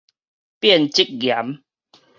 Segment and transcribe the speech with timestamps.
[0.59, 1.61] 變質岩